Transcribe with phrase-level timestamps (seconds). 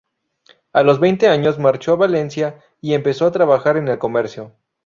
[0.73, 4.53] A los veinte años marchó a Valencia y empezó a trabajar en el comercio.